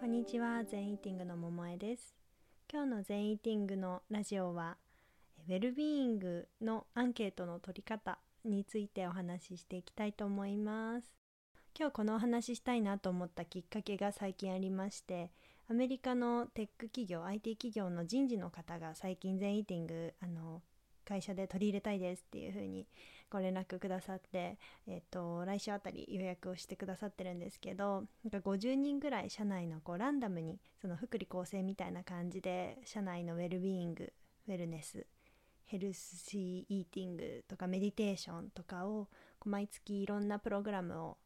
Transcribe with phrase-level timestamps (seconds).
[0.00, 2.14] こんにちは、全イーティングの桃江です。
[2.72, 4.78] 今日の全イーティングのラジオは、
[5.46, 11.12] ウェルビーイングのアンケートの取り方についてお話ししていきたいと思います。
[11.78, 15.32] 今日このお話ししたいなと思ったきっかけが最近ありまして、
[15.68, 20.62] アメリカのテック企業、IT 企業の人事の方が最近全イーティング、あの、
[21.04, 22.86] 会社で取り入れたいですっていう風に
[23.30, 34.12] ご連絡くださって、えっと来週あたり予約をしてくださってるんですけどなんか50人ぐらい社内のこうランダムにその福利厚生みたいな感じで社内のウェルビーイング
[34.48, 35.06] ウェルネス
[35.70, 39.06] ヘルシーイーティングとかメディテーションとかを
[39.44, 41.16] 毎月いろんなプログラムを、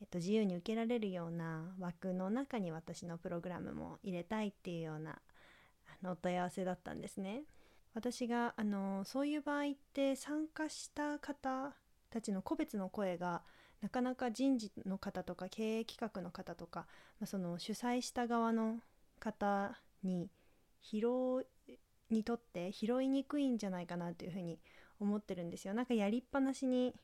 [0.00, 5.16] えっと、自由に受けられるような枠の中に私のプログラムも入れたいっていうようなあ
[6.02, 7.44] のお問い合わせだったんですね。
[7.94, 11.74] 私があのそういう場合って参加した方
[12.10, 13.42] たちの個別の声が
[13.80, 16.86] なかなか人事の方とか経営企画の方とか、
[17.20, 18.78] まあ、その主催した側の
[19.20, 20.30] 方に
[20.80, 21.06] 拾
[21.68, 21.74] い
[22.10, 24.58] にとって拾いにくいんじゃないかなというふうに
[25.00, 25.74] 思ってるんですよ。
[25.74, 26.94] なんかやりっぱなしに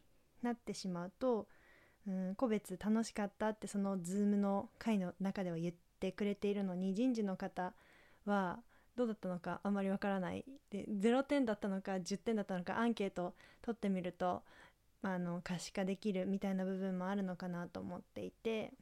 [0.43, 1.49] なってしまうと、
[2.07, 7.75] うん、個別楽しかったってそのズームの会の中では言ってくれているのに人事の方
[8.25, 8.61] は
[9.01, 10.45] どうだったのかあんまりわからない。
[10.71, 14.43] で0点だったのか10点だったのかアンケート取ってみると、
[15.01, 18.75] まあ、の可視化できるみたいな部分もあるのかなと思っていて、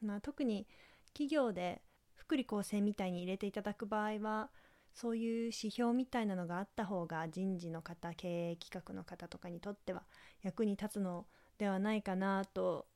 [0.00, 0.66] まあ、特に
[1.08, 1.82] 企業で
[2.14, 4.48] 福利厚生みたいに入れていただく場合は
[4.94, 10.04] そういう指標みたいなのがあった方が人事の方経営企画の方とかにとっては
[10.42, 11.26] 役に立つの
[11.58, 12.86] ではないかなと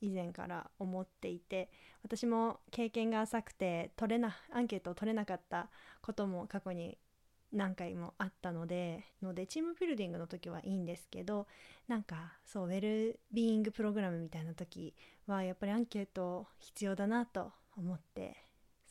[0.00, 1.70] 以前から思っていて
[2.02, 5.68] 私も経験が浅くて取れなアンケートを取れなかった
[6.02, 6.98] ことも過去に
[7.52, 11.46] 何回もあったのでのでチームビルディングの時はいいんですけど
[11.88, 14.94] なんかそうウェルビーイングプログラムみたいな時
[15.26, 18.36] はやっぱりアンケート必要だなと思って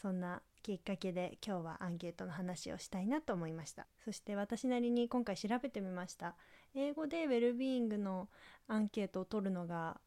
[0.01, 3.87] そんなきっかけで今日はアンケートの話をしたいなと思いました。
[4.03, 6.35] そして私なりに今回調べてみました。
[6.75, 8.29] 英語でウェルビーイングの
[8.67, 9.99] アンケートを取るのが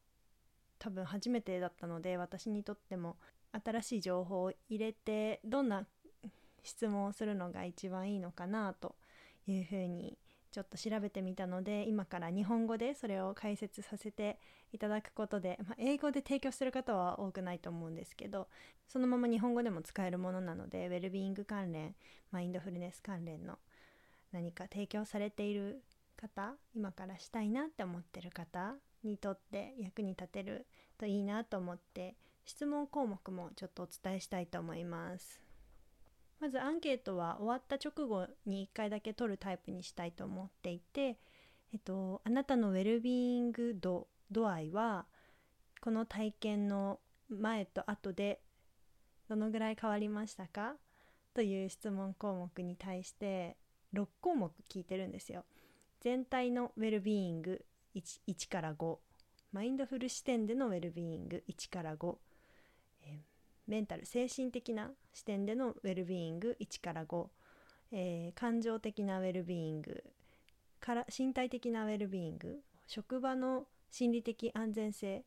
[0.83, 3.15] 多分初めてだったので私にとっても
[3.63, 5.85] 新しい情報を入れてどんな
[6.61, 8.95] 質問をするのが一番いいのかなと
[9.47, 10.17] いうふうに
[10.51, 14.37] ちょっと調べてみたので今から日本語でそれを解説させて
[14.73, 18.49] いただくことで、まあ、英語で提供する方は多くないと思うんですけど
[18.85, 21.95] そのまま日本語でも使えるものなのでウェルビーイング関連
[22.31, 23.57] マインドフルネス関連の
[24.33, 25.81] 何か提供されている
[26.17, 30.65] 方今からしたいなって思ってる方にとって役に立てる
[30.97, 32.15] といいなと思って
[32.45, 35.41] 質問項目もちょっとお伝えしたいと思います。
[36.39, 41.17] まずアンケートは終わった直後に1回だけ取るタイプにしたいと思っていて、
[41.73, 45.05] えっと、あなたのウェルビーイング度度合いは
[45.79, 46.99] この体験の
[47.29, 48.41] 前と後で
[49.29, 50.75] どのぐらい変わりましたか？
[51.33, 53.55] という質問項目に対して
[53.93, 55.45] 6項目聞いてるんですよ。
[56.01, 57.65] 全体のウェルビーイング
[57.95, 58.97] 1, から5
[59.51, 61.43] マインドフル視点でのウェルビーイング。
[61.47, 62.15] 1から5、
[63.03, 63.17] えー、
[63.67, 66.57] メンタル精神的な視点でのウェルビーイング。
[66.59, 67.27] 1から5、
[67.91, 70.03] えー、感情的なウェルビーイング。
[70.79, 72.63] から身体的なウェルビーイング。
[72.87, 75.23] 職場の心理的安全性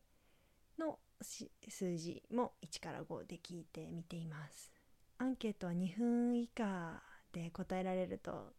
[0.77, 4.73] の数字も1から5で聞いてみています。
[5.19, 7.01] アンケートは2分以下
[7.31, 8.53] で答えられると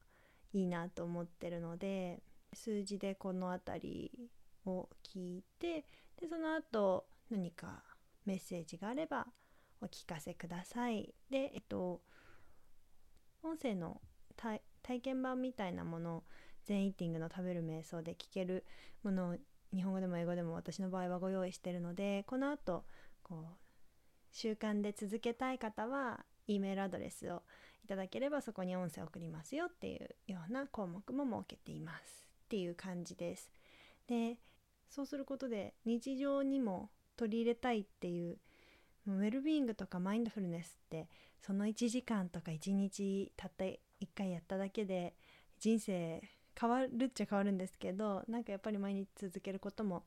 [0.53, 2.23] いいなと思ってるので
[2.59, 4.31] 数字でこの辺り
[4.67, 5.85] を聞いて
[6.21, 7.83] でその後何か
[8.27, 9.27] メッセージがあれば
[9.81, 11.15] お聞かせください。
[11.31, 12.01] でえっと
[13.43, 14.01] 音声の
[14.37, 16.25] 体験版みたいなもの
[16.65, 18.65] 全イーティングの食べる瞑想で聞ける
[19.03, 19.37] ものを
[19.73, 22.85] 日本語でも英語でも私の場合はご用意してるのでこの後
[23.23, 23.57] こう
[24.33, 27.43] 習慣で続けたい方は E メールアドレスを
[27.85, 32.28] いただければそこに音声を送りますよっていうような項目も設けています。
[32.49, 33.53] っていう感じです。
[34.07, 34.39] で
[34.89, 38.39] そうすることで日常にも取り入れたいっていう
[39.07, 41.09] ウェルビーイングとかマインドフルネスって
[41.43, 43.79] その1時間とか1日たった1
[44.17, 45.15] 回やっただけで
[45.61, 46.23] 人生
[46.59, 50.05] 変わるっちゃ変わるんですけどなんかやっぱり毎日続けることも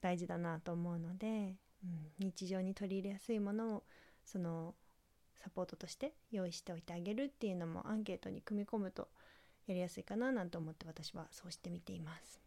[0.00, 1.54] 大事だなと思うので、
[1.84, 3.82] うん、日常に取り入れやすいものを
[4.24, 4.74] その
[5.36, 9.08] サポートとして用意しておいてあげるっていうのもアンケートに組み込むと
[9.66, 12.40] やりやすいかななんて思って私はそうしてみています。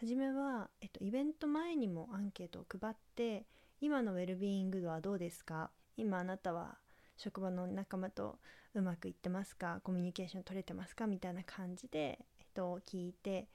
[0.00, 3.46] はじめは、えっと、イベント前にもアンケートを配って
[3.80, 5.70] 今のウェルビーイング度はどうですか？
[5.96, 6.76] 今あなたは
[7.16, 8.38] 職場の仲間と
[8.74, 9.80] うまくいってますか？
[9.84, 11.06] コミュニケーション取れてますか？
[11.06, 13.46] みたいな感じで、えっと、聞いて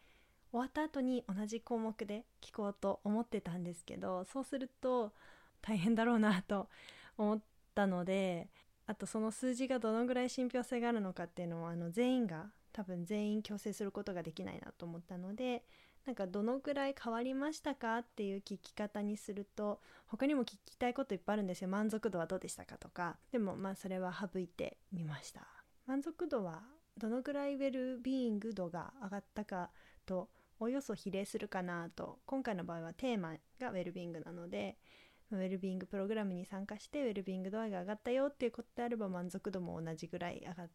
[0.52, 5.14] 終わった後に同じ項目で聞こうと思ってたんですけどそうすると
[5.62, 6.68] 大変だろうなと
[7.18, 7.42] 思っ
[7.72, 8.50] ったので
[8.86, 15.64] あとその数字がどのぐらい信憑性があるのかっていうのをあの全員が多分全員強制することができないなと思ったので
[16.06, 21.68] なんかどのぐらい変わりましたかっていう聞き方にすると他にも聞きたいこといっぱいあるんですよ。
[21.68, 23.18] 満足度はどうでしたかとか。
[23.32, 25.48] でもまあそれは省いてみました。
[25.86, 26.64] 満足度は
[26.98, 29.70] どのぐらいウェルビーイング度が上がったか
[30.06, 30.30] と
[30.60, 34.78] およそ比例するかなと今回の場合はテーマがウェルビーイングなので
[35.38, 40.70] ウェルビングプログラムに参加してウェルビング度合いが上がったよっていうことであれば満足度も同じぐらい上が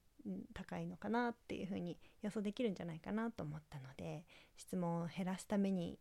[0.55, 4.25] 高いのかなっていうふうに予想できるんじゃないかなと思ったので
[4.57, 5.99] 質問を減らすために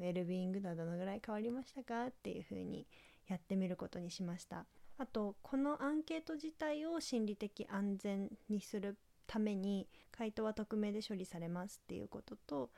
[0.00, 2.86] ウェルビーイング度はどのぐらい変わりましたかっていうふうに
[3.28, 4.66] やってみることにしました。
[4.96, 8.96] あとこのアンケート自体を心理的安全にする
[9.26, 12.70] ために回答は匿名で処理されますっていうことと、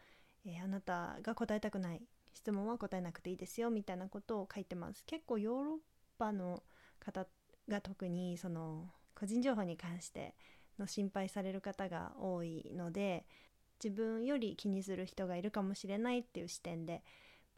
[0.47, 2.03] えー、あなたが答えたくない
[2.37, 5.03] 質問は答えなくていいですよみたいなことを書いてます。
[5.07, 5.79] 結構ヨーロッ
[6.19, 6.63] パの
[7.01, 7.27] 方
[7.67, 10.35] が特にその個人情報に関して
[10.79, 13.25] の心配される方が多いので
[13.83, 17.03] 自分より気にする人がいるかもしれないっていう視点で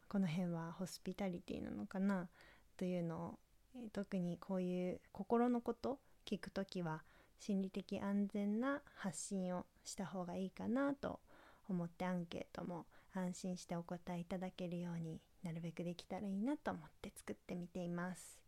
[0.07, 2.29] この辺はホスピタリティなのかな
[2.77, 3.37] というの
[3.75, 7.03] を特にこういう心のこと聞く時は
[7.37, 11.19] 心理的安全な発信をした方がいいかなと
[11.67, 18.39] 思ってアンケートも安心してお答えいただけるようになるべくできたらいいなと思って作ってみています。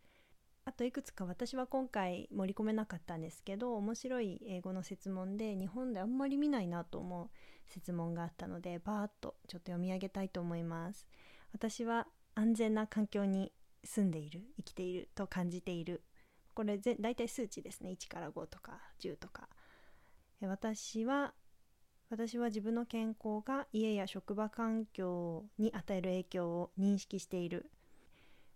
[0.63, 7.30] あといくつか私は今回盛り込めなかったんですけど面白い英語の設問で日本であんまり見ないなと思う
[7.68, 11.07] 設問があったのでバーッとちょっと読み上げたいと思います。
[11.54, 13.52] 私は安全な環境に
[13.84, 16.04] 住んでいる生きていると感じている。
[16.54, 17.90] これ大体数値ですね。
[17.92, 19.50] 1から5とか10とか。
[20.42, 21.34] 私は
[22.12, 27.72] 私は自分の健康が家や職場環境に与える影響を認識している。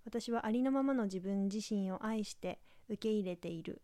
[0.04, 2.60] 私はありのままの自分自身を愛して
[2.90, 3.82] 受け入れている。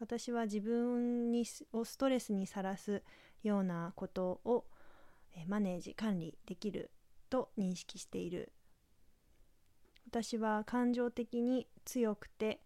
[0.00, 3.02] 私は自分にをストレスにさらす
[3.42, 4.64] ようなことを
[5.46, 6.90] マネージ管理できる
[7.28, 8.52] と認識している。
[10.06, 12.62] 私は感情的に強くて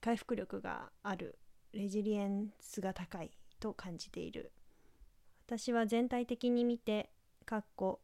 [0.00, 1.38] 回復力がある。
[1.74, 3.30] レジリエンスが高い
[3.60, 4.50] と感じている。
[5.46, 7.10] 私は全体的に見て
[7.44, 8.00] かっこ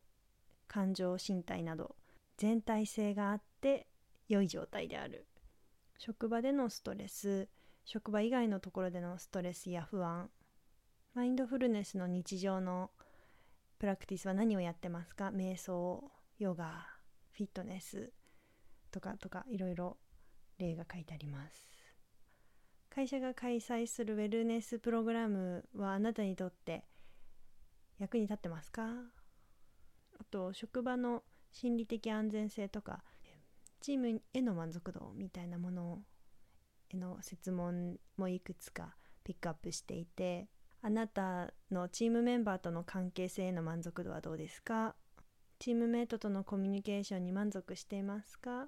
[0.68, 1.96] 感情身体など
[2.36, 3.88] 全体性があって
[4.28, 5.26] 良い状態である。
[5.98, 7.48] 職場でのストレス
[7.84, 10.30] 職場以外のところでのストレスや不安。
[11.14, 12.90] マインドフルネスの日常の
[13.80, 15.32] プラクティスは何をやってますか？
[15.34, 16.86] 瞑想ヨガ
[17.32, 18.12] フィットネス
[18.92, 19.96] とかとかいろいろ
[20.58, 21.68] 例が書いてあります。
[22.88, 26.84] 会社が開催するウェルネスプログラムはあなたにとって
[28.02, 28.82] 役に立ってますか？
[30.18, 31.22] あと職場の
[31.52, 33.04] 心理的安全性とか
[33.80, 36.00] チームへの満足度みたいなもの
[36.90, 40.48] への質問もいくつかピックアップしていて
[40.82, 44.96] あなたのチームメンバーとの関係性への満足度はどうですか？
[45.60, 48.66] チームメイトとのコミュニケーションに満足していますか？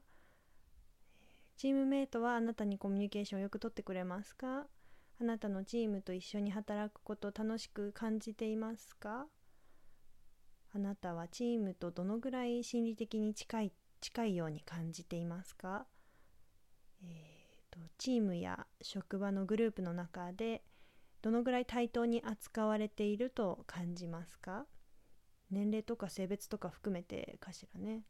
[1.56, 4.69] チームメイトはあなたにコミュニケーションをよくとってくれますか？
[5.20, 9.26] あなたのチームと一緒に働くこと楽しく感じていますか？
[10.75, 15.86] あなたはチームとどのぐらい心理的に近い近いように感じていますか、
[17.03, 20.62] えーと、チームや職場のグループの中で
[21.22, 24.67] どのぐらい対等に扱われていると感じますか？
[25.50, 28.03] 年齢とか性別とか含めてかしらね。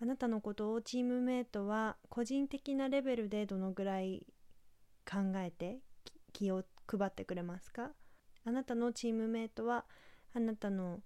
[0.00, 4.26] あなたのことをチームメイトは個人的なレベルでどのぐらい
[5.04, 5.78] 考えて
[6.32, 7.90] 気を配ってくれますか？
[8.44, 9.84] あなたのチームメイトは
[10.34, 11.00] あなたの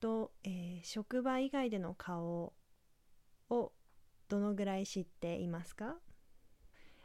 [0.00, 2.52] と、えー、職場以外での顔
[3.50, 3.72] を
[4.28, 5.96] どのぐらい知っていますか？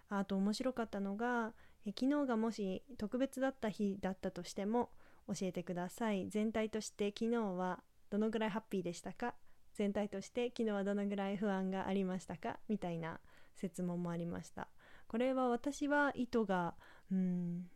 [0.09, 1.53] あと面白かったのが、
[1.85, 4.89] え昨日がもし特別だった日だったとしても
[5.27, 6.27] 教えてください。
[6.29, 9.35] 全体として昨日はどのぐらいハッピーでしたか？
[9.75, 12.57] 全体として昨日はどのぐらい不安がありましたか？
[12.67, 13.19] みたいな
[13.55, 14.67] 質問もありました。
[15.07, 16.75] これは私は意図が
[17.11, 17.69] うん。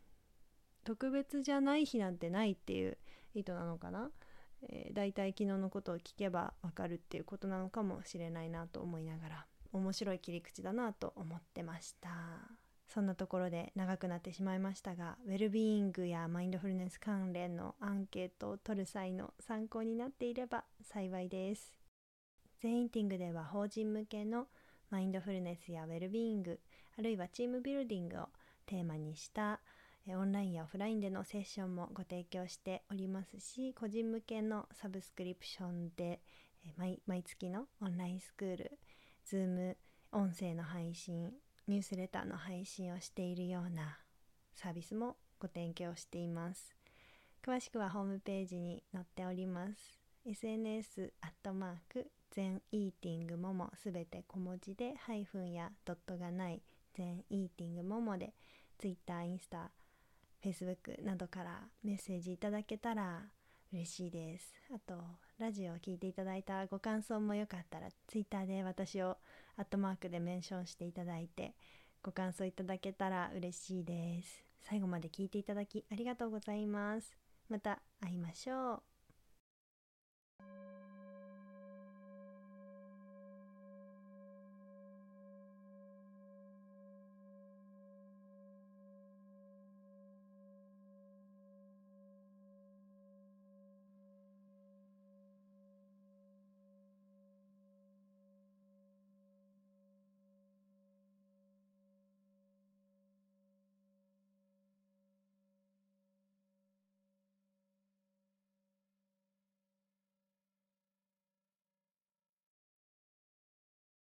[0.83, 2.97] 特別じゃない日なんてないっていう
[3.33, 4.11] 意図なのかな？
[4.63, 12.09] えー、大体昨日のことを聞けばわかるっていうことなのかもしれないなと思いながら面白い切り口だなと思ってました。
[12.87, 21.73] そんなところで長くなってしまいましたがウェルビーイングやマインドフルネス関連のアンケートを取る際の参考になっていれば幸いです。
[22.59, 24.47] 全イティングでは法人向けの
[24.91, 26.59] マインドフルネスやウェルビーイング
[26.97, 28.27] あるいはチームビルディングを
[28.65, 29.59] テーマにした
[30.07, 36.21] オンラインやオフラインでのセッションもご提供しておりますし個人向けのサブスクリプションで
[36.77, 38.79] 毎毎月のオンラインスクール
[39.29, 39.75] Zoom
[40.11, 41.31] 音声の配信
[41.67, 43.97] ニュースレターの配信をしているような
[44.53, 46.75] サービスもご提供しています。
[47.45, 49.99] 詳しくはホームページに載っております。
[50.25, 56.61] SNS アットマーク全イーティングももすべて小文字でハイフンやドットがない
[56.93, 58.33] 全イーティングももで
[58.77, 59.71] Twitter、インスタ、
[60.43, 63.23] Facebook などからメッセージいただけたら
[63.71, 64.53] 嬉しいです。
[64.73, 64.95] あと
[65.39, 69.17] ラジオを聴いていただいたご感想もよかったら Twitter で私を
[69.57, 71.55] アットマークでメンションしていただいて
[72.03, 74.43] ご感想いただけたら嬉しいです。
[74.61, 77.17] 最後まで聞いていただきありがとうございます。
[77.49, 78.92] また会いましょう。